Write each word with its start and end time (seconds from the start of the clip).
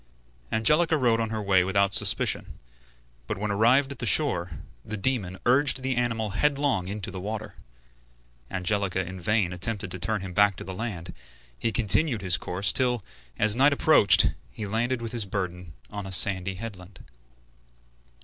Angelica 0.51 0.97
rode 0.97 1.19
on 1.19 1.29
her 1.29 1.43
way 1.43 1.63
without 1.63 1.93
suspicion, 1.93 2.57
but 3.27 3.37
when 3.37 3.51
arrived 3.51 3.91
at 3.91 3.99
the 3.99 4.05
shore, 4.07 4.53
the 4.83 4.97
demon 4.97 5.37
urged 5.45 5.83
the 5.83 5.95
animal 5.95 6.31
headlong 6.31 6.87
into 6.87 7.11
the 7.11 7.19
water. 7.19 7.53
Angelica 8.49 9.05
in 9.05 9.21
vain 9.21 9.53
attempted 9.53 9.91
to 9.91 9.99
turn 9.99 10.21
him 10.21 10.33
back 10.33 10.55
to 10.55 10.63
the 10.63 10.73
land; 10.73 11.13
he 11.55 11.71
continued 11.71 12.23
his 12.23 12.37
course 12.37 12.73
till, 12.73 13.03
as 13.37 13.55
night 13.55 13.73
approached, 13.73 14.33
he 14.49 14.65
landed 14.65 15.03
with 15.03 15.11
his 15.11 15.25
burden 15.25 15.73
on 15.91 16.07
a 16.07 16.11
sandy 16.11 16.55
headland. 16.55 17.01